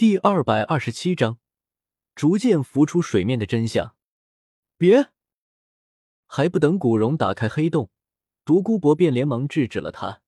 [0.00, 1.38] 第二百二十七章，
[2.14, 3.94] 逐渐浮出水面的真相。
[4.78, 5.10] 别！
[6.24, 7.90] 还不等古荣打开黑洞，
[8.46, 10.22] 独孤博便连忙制止了他。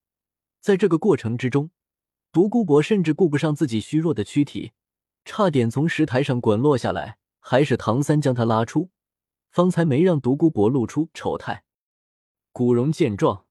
[0.60, 1.70] 在这个过程之中，
[2.32, 4.72] 独孤博甚至顾不上自己虚弱的躯体，
[5.24, 8.90] 差点从石台上滚落下来，还是唐三将他拉出，
[9.48, 11.64] 方才没让独孤博露出丑态。
[12.52, 13.46] 古荣见状，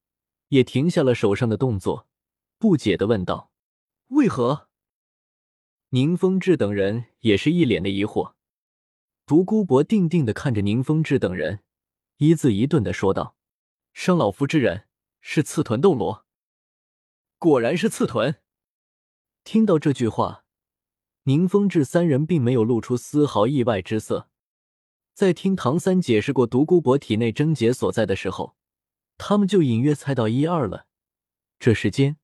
[0.50, 2.06] 也停下了手上的动作，
[2.58, 3.50] 不解的问道
[4.10, 4.68] ：“为何？”
[5.94, 8.32] 宁风致等人也是一脸的疑惑。
[9.26, 11.62] 独孤博定定的看着宁风致等人，
[12.16, 13.36] 一字一顿的说道
[13.92, 14.86] ：“伤老夫之人
[15.20, 16.24] 是刺豚斗罗。”
[17.38, 18.40] 果然是刺豚。
[19.44, 20.46] 听到这句话，
[21.24, 24.30] 宁风致三人并没有露出丝毫意外之色。
[25.12, 28.56] 在听唐三解释过独孤博体内症结所在的时候，
[29.18, 30.86] 他们就隐约猜到一二了。
[31.58, 32.16] 这时间。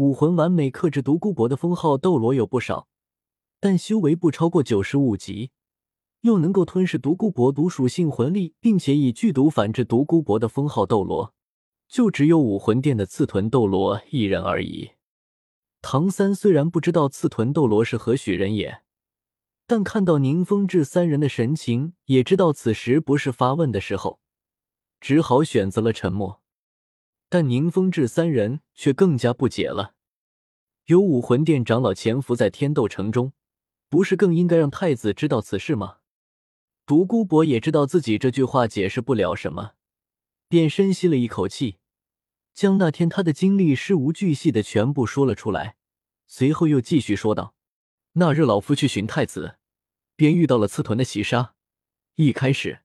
[0.00, 2.88] 武魂完美克制独孤博的封号斗罗有不少，
[3.60, 5.50] 但修为不超过九十五级，
[6.22, 11.34] 又能够吞噬独孤博毒属性魂力，并且以剧毒反制独孤博的封号斗罗，
[11.86, 14.92] 就只有武魂殿的刺豚斗罗一人而已。
[15.82, 18.80] 唐三虽然不知道刺豚斗罗是何许人也，
[19.66, 24.18] 但看到宁风致三人的神情，也知道此时不是发问的时候，
[24.98, 26.40] 只好选择了沉默。
[27.30, 29.94] 但宁风致三人却更加不解了。
[30.86, 33.32] 有武魂殿长老潜伏在天斗城中，
[33.88, 35.98] 不是更应该让太子知道此事吗？
[36.84, 39.74] 独孤博也知道自己这句话解释不了什么，
[40.48, 41.76] 便深吸了一口气，
[42.52, 45.76] 将那天他的经历事无巨细的全部说了出来。
[46.26, 47.54] 随后又继续说道
[48.14, 49.56] ：“那日老夫去寻太子，
[50.16, 51.54] 便遇到了刺豚的袭杀。
[52.16, 52.80] 一开始，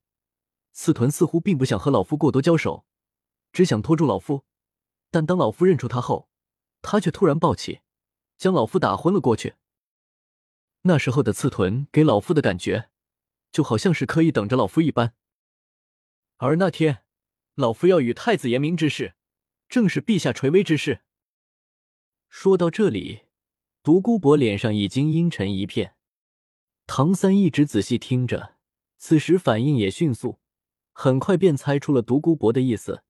[0.72, 2.86] 刺豚似乎并不想和老夫过多交手。”
[3.56, 4.44] 只想拖住老夫，
[5.09, 6.28] 但当老夫认出他后，
[6.81, 7.80] 他却突然暴起，
[8.38, 9.53] 将老夫打昏了过去。
[10.81, 12.89] 那时候的刺豚给老夫的感觉，
[13.53, 15.14] 就好像是刻意等着老夫一般。
[16.36, 17.06] 而那天，
[17.53, 19.16] 老夫要与太子言明之事，
[19.69, 21.03] 正是陛下垂危之事。
[22.28, 23.22] 说到这里，
[23.81, 25.96] 独孤博脸上已经阴沉一片。
[26.88, 28.56] 唐三一直仔细听着，
[28.97, 30.41] 此时反应也迅速，
[30.91, 33.05] 很快便猜出了独孤博的意思。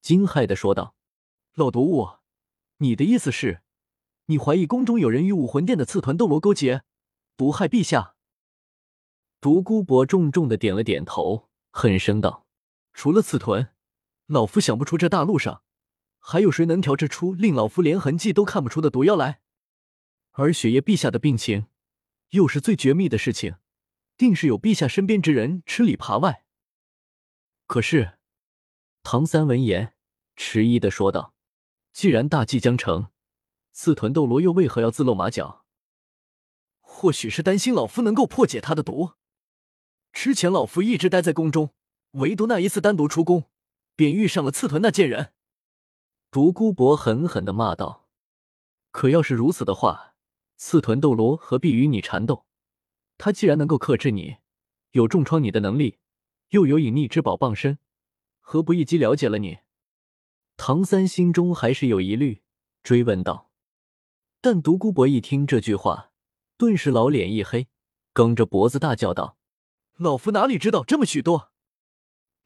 [0.00, 0.94] 惊骇的说道
[1.54, 2.18] ：“老毒物，
[2.78, 3.62] 你的意思是，
[4.26, 6.82] 你怀疑宫中有人与武魂殿的刺豚斗罗勾结，
[7.36, 8.14] 毒害陛下？”
[9.40, 12.46] 独孤博重重的点了点头，狠声道
[12.92, 13.74] ：“除了刺豚，
[14.26, 15.62] 老夫想不出这大陆上
[16.18, 19.40] 还有谁能调制出令老夫连痕迹都看不出的毒药来。
[20.32, 21.66] 而雪夜陛下的病情，
[22.30, 23.56] 又是最绝密的事情，
[24.16, 26.44] 定是有陛下身边之人吃里扒外。
[27.66, 28.18] 可是……”
[29.12, 29.96] 唐三闻言，
[30.36, 31.34] 迟疑的说道
[31.92, 33.08] ：“既然大计将成，
[33.72, 35.64] 刺豚斗罗又为何要自露马脚？
[36.78, 39.14] 或许是担心老夫能够破解他的毒。
[40.12, 41.74] 之前老夫一直待在宫中，
[42.12, 43.50] 唯独那一次单独出宫，
[43.96, 45.32] 便遇上了刺豚那贱人。”
[46.30, 48.08] 独孤博狠狠的骂道
[48.92, 50.14] ：“可要是如此的话，
[50.56, 52.46] 刺豚斗罗何必与你缠斗？
[53.18, 54.36] 他既然能够克制你，
[54.92, 55.98] 有重创你的能力，
[56.50, 57.76] 又有隐匿之宝傍身。”
[58.52, 59.60] 何不一击了解了你？
[60.56, 62.42] 唐三心中还是有疑虑，
[62.82, 63.52] 追问道。
[64.40, 66.10] 但独孤博一听这句话，
[66.56, 67.68] 顿时老脸一黑，
[68.12, 69.38] 梗着脖子大叫道
[69.98, 71.52] ：“老夫哪里知道这么许多？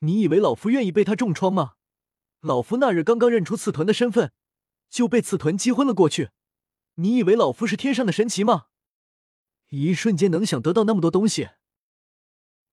[0.01, 1.77] 你以为老夫愿意被他重创吗？
[2.41, 4.35] 老夫那日刚刚认出刺豚的身份，
[4.91, 6.29] 就被刺豚击昏了过去。
[6.97, 8.67] 你以为老夫是天上的神奇吗？
[9.71, 11.49] 一瞬间能想得到那么多东西？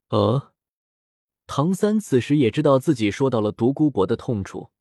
[0.10, 0.52] 呃。”
[1.54, 4.72] 唐三此时也知道自己说到了独孤博的痛处，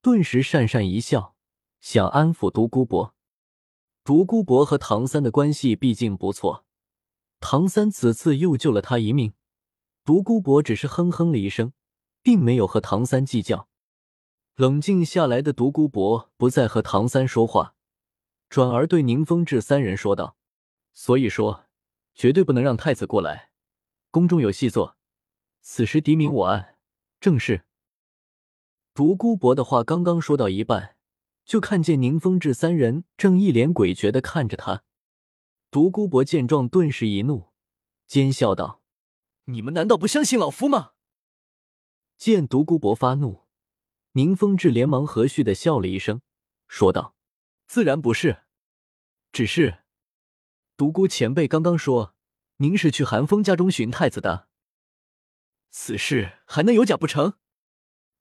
[0.00, 1.34] 顿时讪讪一笑，
[1.80, 3.12] 想安抚独孤博。
[4.04, 6.64] 独孤博和唐三的关系毕竟不错，
[7.40, 9.32] 唐三此次又救了他一命，
[10.04, 11.72] 独孤博只是哼哼了一声，
[12.22, 13.68] 并没有和唐三计较。
[14.54, 17.74] 冷静下来的独孤博不再和唐三说话，
[18.48, 20.36] 转而对宁风致三人说道
[20.94, 21.64] ：“所以说，
[22.14, 23.50] 绝对不能让太子过来，
[24.12, 24.96] 宫中有细作。”
[25.60, 26.78] 此时敌明我暗，
[27.20, 27.64] 正是。
[28.92, 30.96] 独孤博的话刚刚说到一半，
[31.44, 34.82] 就看见宁风致三人正一脸诡谲的看着他。
[35.70, 37.52] 独孤博见状，顿时一怒，
[38.06, 38.82] 奸笑道
[39.46, 40.92] ：“你们难道不相信老夫吗？”
[42.18, 43.46] 见独孤博发怒，
[44.12, 46.20] 宁风致连忙和煦的笑了一声，
[46.66, 47.14] 说道
[47.68, 48.42] ：“自然不是，
[49.30, 49.84] 只是
[50.76, 52.14] 独孤前辈刚刚说，
[52.56, 54.48] 您是去寒风家中寻太子的。”
[55.70, 57.34] 此事还能有假不成？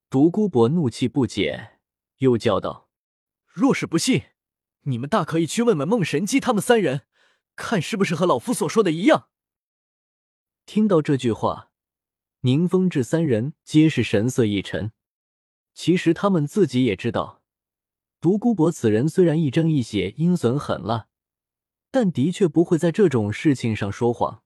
[0.09, 1.79] 独孤博怒气不减，
[2.17, 2.89] 又叫道
[3.45, 4.23] ：“若是不信，
[4.81, 7.01] 你们大可以去问问孟神机他们三人，
[7.55, 9.29] 看是不是和老夫所说的一样。
[10.65, 11.71] 听到这句话，
[12.41, 14.91] 宁风致三人皆是神色一沉。
[15.73, 17.41] 其实他们自己也知道，
[18.21, 21.07] 独孤博此人虽然一正一邪、阴损狠辣，
[21.89, 24.43] 但的确不会在这种事情上说谎。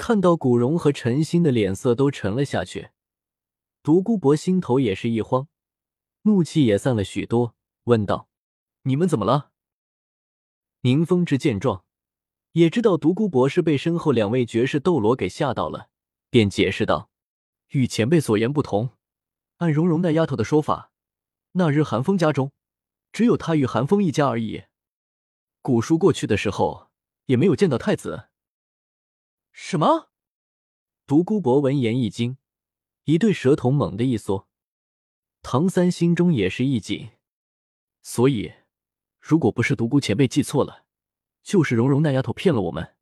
[0.00, 2.88] 看到古荣和陈心的脸色都沉了下去，
[3.82, 5.46] 独孤博心头也是一慌，
[6.22, 7.54] 怒气也散了许多，
[7.84, 8.26] 问道
[8.84, 9.50] ：“你们怎么了？”
[10.80, 11.84] 宁风致见状，
[12.52, 15.90] 也知道独孤博是被身后两位绝世斗罗给吓到了，
[16.30, 17.10] 便解释道
[17.72, 18.92] ：“与前辈所言不同。”
[19.58, 20.92] 按蓉蓉那丫头的说法，
[21.52, 22.52] 那日寒风家中
[23.12, 24.62] 只有她与寒风一家而已。
[25.60, 26.88] 古叔过去的时候
[27.26, 28.29] 也没有见到太子。
[29.52, 30.10] 什么？
[31.06, 32.36] 独孤博闻言一惊，
[33.04, 34.48] 一对舌头猛地一缩。
[35.42, 37.10] 唐三心中也是一紧，
[38.02, 38.52] 所以，
[39.18, 40.84] 如果不是独孤前辈记错了，
[41.42, 42.94] 就是蓉蓉那丫头骗了我们。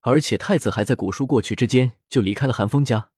[0.00, 3.10] 而且太子还在古书过去之间就离开了寒风家。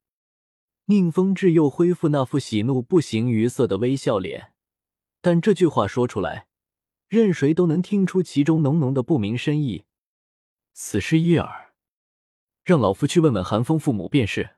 [0.85, 4.53] 宁风致又恢复那副喜怒不形于色的微笑脸，
[5.21, 6.47] 但这句话说出来，
[7.09, 9.85] 任谁都能听出其中浓浓的不明深意。
[10.73, 11.66] 此事一耳，
[12.67, 14.57] 让老夫去问问寒风父母便是。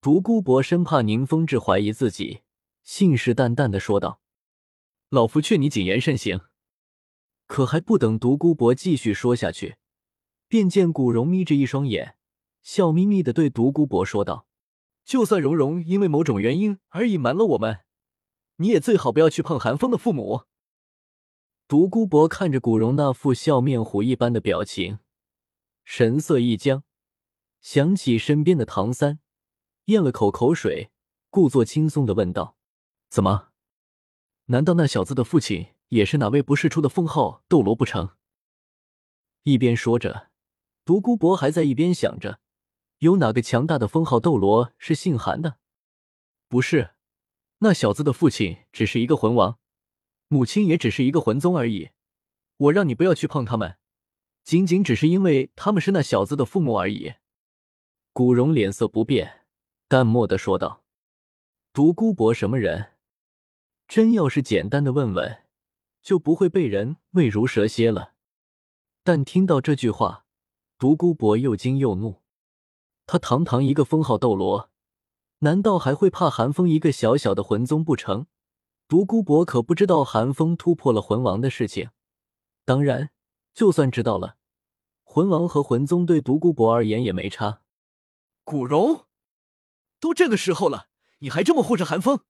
[0.00, 2.40] 独孤博生怕宁风致怀疑自己，
[2.82, 4.22] 信誓旦旦的说道
[5.10, 6.40] ：“老夫劝你谨言慎行。”
[7.46, 9.76] 可还不等独孤博继续说下去，
[10.48, 12.16] 便见古荣眯着一双眼，
[12.62, 14.46] 笑眯眯的对独孤博说道。
[15.04, 17.80] 就算荣荣因为某种原因而隐瞒了我们，
[18.56, 20.44] 你也最好不要去碰寒风的父母。
[21.68, 25.00] 独孤博看着古荣那副笑面虎一般的表情，
[25.84, 26.84] 神色一僵，
[27.62, 29.20] 想起身边的唐三，
[29.84, 30.90] 咽了口口水，
[31.30, 32.56] 故作轻松的问道
[33.08, 33.50] ：“怎么？
[34.46, 38.16] 难道那小子的父亲也是哪位不世出的封号斗罗不成？”
[39.44, 40.30] 一边说着，
[40.84, 42.40] 独孤博还在一边想着。
[42.98, 45.58] 有哪个强大的封号斗罗是姓韩的？
[46.48, 46.94] 不是，
[47.58, 49.60] 那小子的父亲只是一个魂王，
[50.26, 51.90] 母亲也只是一个魂宗而已。
[52.56, 53.78] 我让你不要去碰他们，
[54.42, 57.14] 仅仅只是因为他们是那小子的父母而已。
[58.14, 59.46] 古荣脸色不变，
[59.88, 60.82] 淡漠的说道
[61.72, 62.92] ：“独孤博什么人？
[63.88, 65.44] 真要是简单的问问，
[66.02, 68.12] 就不会被人喂如蛇蝎了。”
[69.02, 70.26] 但听到这句话，
[70.78, 72.20] 独孤博又惊又怒。
[73.06, 74.68] 他堂堂一个封号斗罗，
[75.38, 78.26] 难道还会怕寒风一个小小的魂宗不成？
[78.88, 81.88] 独孤博可不知道寒风突破了魂王的事情。
[82.66, 83.08] 当然，
[83.54, 84.36] 就算知道了，
[85.02, 87.61] 魂王和魂宗对独孤博而言也没差。
[88.44, 89.06] 古荣，
[90.00, 92.24] 都这个时候了，你还这么护着寒风？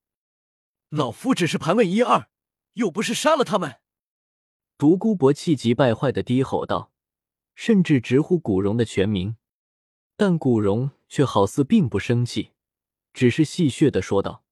[0.91, 2.29] 老夫只是盘问一二，
[2.75, 3.81] 又不是杀了他们。
[4.77, 6.93] 独孤博气急败坏的低吼道，
[7.55, 9.37] 甚至直呼古荣的全名。
[10.17, 12.53] 但古荣却好似并不生气，
[13.15, 14.45] 只是戏谑的说道：“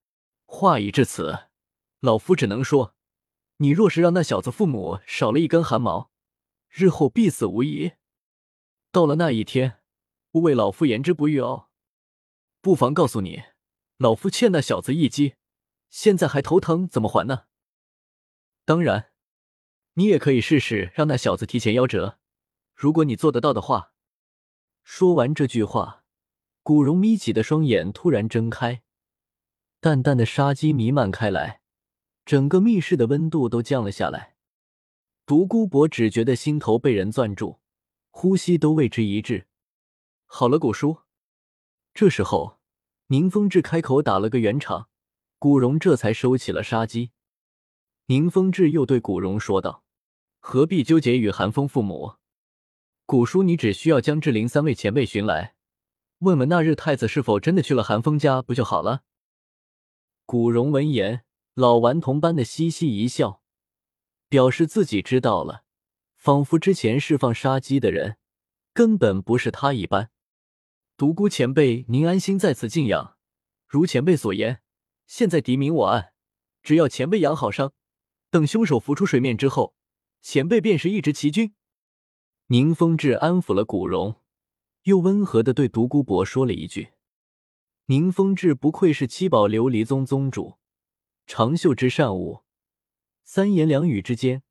[0.46, 1.48] 话已至此，
[2.00, 2.94] 老夫只能说，
[3.58, 6.10] 你若是让那小子父母少了一根汗毛，
[6.70, 7.92] 日后必死无疑。
[8.90, 9.79] 到了那一天，
[10.32, 11.68] 勿为老夫言之不预哦。
[12.60, 13.42] 不妨告诉你，
[13.96, 15.34] 老夫欠那小子一击，
[15.88, 17.44] 现在还头疼，怎么还呢？
[18.64, 19.12] 当然，
[19.94, 22.18] 你也可以试试让那小子提前夭折，
[22.74, 23.92] 如果你做得到的话。”
[24.82, 26.04] 说完这句话，
[26.62, 28.82] 古荣眯起的双眼突然睁开，
[29.78, 31.60] 淡淡的杀机弥漫开来，
[32.24, 34.36] 整个密室的温度都降了下来。
[35.26, 37.60] 独孤博只觉得心头被人攥住，
[38.10, 39.46] 呼吸都为之一滞。
[40.32, 40.98] 好了，古叔。
[41.92, 42.60] 这时候，
[43.08, 44.88] 宁风致开口打了个圆场，
[45.40, 47.10] 古荣这才收起了杀机。
[48.06, 49.82] 宁风致又对古荣说道
[50.38, 52.14] ：“何必纠结于寒风父母？”
[53.04, 55.56] 古叔，你只需要将志灵三位前辈寻来，
[56.20, 59.02] 问问那日太子是否真的去了寒风家，不就好了？
[60.24, 63.42] 古荣闻言，老顽童般的嘻嘻一笑，
[64.28, 65.64] 表示自己知道了，
[66.16, 68.16] 仿佛之前释放杀机的人
[68.72, 70.12] 根本不是他一般。
[71.00, 73.16] 独孤前辈，您安心在此静养。
[73.66, 74.60] 如前辈所言，
[75.06, 76.12] 现在敌明我暗，
[76.62, 77.72] 只要前辈养好伤，
[78.30, 79.74] 等凶手浮出水面之后，
[80.20, 81.54] 前辈便是一直齐军。
[82.48, 84.16] 宁风致安抚了古荣，
[84.82, 86.90] 又温和的对独孤博说了一句
[87.88, 90.58] ：“宁风致不愧是七宝琉璃宗宗主，
[91.26, 92.42] 长袖之善舞。”
[93.24, 94.42] 三言两语之间，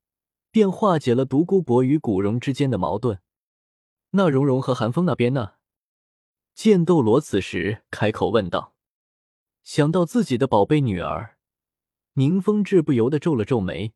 [0.50, 3.20] 便化解了独孤博与古荣之间的矛盾。
[4.14, 5.59] 那蓉蓉和寒风那边呢？
[6.60, 8.76] 剑斗罗此时开口问道。
[9.64, 11.38] 想到自己的宝贝女儿，
[12.16, 13.94] 宁风致不由得皱了皱眉，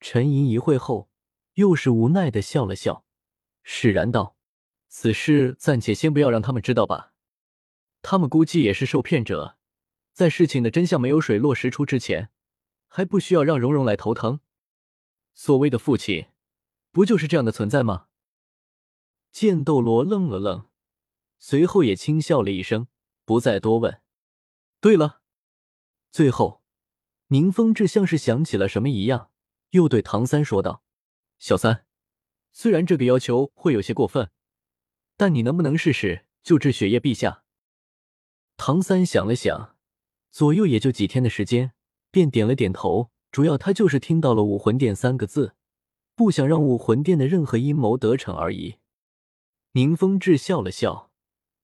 [0.00, 1.08] 沉吟一会后，
[1.54, 3.04] 又是无奈的笑了笑。
[3.62, 4.36] 释然道
[4.90, 7.14] ：“此事暂且先不要让他们知道吧。
[8.02, 9.56] 他们估计也是受骗者，
[10.12, 12.30] 在事情的真相没有水落石出之前，
[12.88, 14.40] 还不需要让蓉蓉来头疼。
[15.34, 16.26] 所谓的父亲，
[16.90, 18.08] 不就是这样的存在吗？”
[19.30, 20.66] 剑斗罗愣了愣，
[21.38, 22.88] 随后也轻笑了一声，
[23.24, 24.00] 不再多问。
[24.80, 25.20] 对了，
[26.10, 26.62] 最后，
[27.28, 29.30] 宁风致像是想起了什么一样，
[29.70, 30.82] 又对唐三说道
[31.38, 31.84] ：“小三。”
[32.52, 34.30] 虽然这个要求会有些过分，
[35.16, 37.44] 但你能不能试试救治雪夜陛下？
[38.56, 39.76] 唐三想了想，
[40.30, 41.72] 左右也就几天的时间，
[42.10, 43.10] 便点了点头。
[43.30, 45.54] 主要他就是听到了武魂殿三个字，
[46.14, 48.76] 不想让武魂殿的任何阴谋得逞而已。
[49.72, 51.10] 宁风致笑了笑，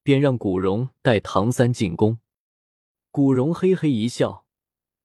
[0.02, 2.18] 便让古荣带唐三进宫。
[3.10, 4.46] 古荣嘿嘿一笑，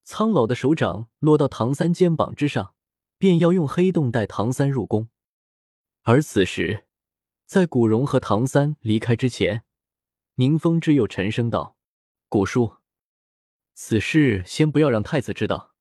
[0.04, 2.74] 苍老的手掌落到唐三肩膀之上，
[3.18, 5.10] 便要用黑洞带唐三入宫。
[6.04, 6.86] 而此时，
[7.46, 9.64] 在古荣和唐三离开之前，
[10.36, 11.78] 宁风致又沉声道
[12.30, 12.78] ：“古叔，
[13.74, 15.76] 此事先不要让太子知道。”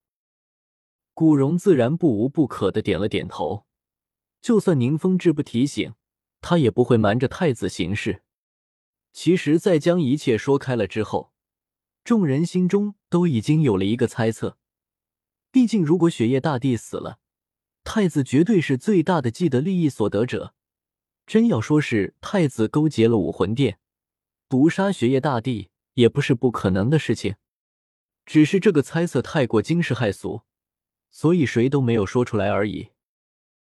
[1.15, 3.67] 古荣自然不无不可的点了点头。
[4.43, 5.95] 就算宁风致不提醒，
[6.41, 8.23] 他也不会瞒着太子行事。
[9.19, 11.33] 其实，在将一切说开了之后，
[12.05, 14.59] 众人心中都已经有了一个猜测。
[15.51, 17.19] 毕竟，如果雪夜大帝死了，
[17.83, 20.53] 太子绝对是最大的既得利益所得者，
[21.27, 23.79] 真要说是太子勾结了武魂殿，
[24.51, 27.37] 毒杀雪夜大帝，也不是不可能的事情。
[28.27, 30.43] 只是这个猜测太过惊世骇俗，
[31.11, 32.91] 所以谁都没有说出来而已。